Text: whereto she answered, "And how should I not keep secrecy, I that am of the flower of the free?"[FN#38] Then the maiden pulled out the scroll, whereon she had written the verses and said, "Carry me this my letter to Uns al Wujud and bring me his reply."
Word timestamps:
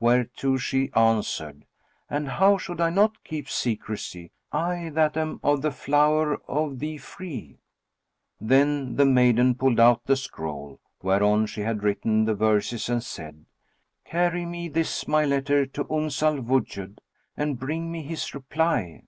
whereto 0.00 0.56
she 0.56 0.90
answered, 0.94 1.64
"And 2.10 2.26
how 2.28 2.58
should 2.58 2.80
I 2.80 2.90
not 2.90 3.22
keep 3.22 3.48
secrecy, 3.48 4.32
I 4.50 4.88
that 4.94 5.16
am 5.16 5.38
of 5.44 5.62
the 5.62 5.70
flower 5.70 6.40
of 6.48 6.80
the 6.80 6.98
free?"[FN#38] 6.98 7.56
Then 8.48 8.96
the 8.96 9.04
maiden 9.06 9.54
pulled 9.54 9.78
out 9.78 10.02
the 10.04 10.16
scroll, 10.16 10.80
whereon 11.02 11.46
she 11.46 11.60
had 11.60 11.84
written 11.84 12.24
the 12.24 12.34
verses 12.34 12.88
and 12.88 13.00
said, 13.00 13.46
"Carry 14.04 14.44
me 14.44 14.68
this 14.68 15.06
my 15.06 15.24
letter 15.24 15.64
to 15.66 15.88
Uns 15.88 16.20
al 16.20 16.38
Wujud 16.38 16.98
and 17.36 17.56
bring 17.60 17.92
me 17.92 18.02
his 18.02 18.34
reply." 18.34 19.04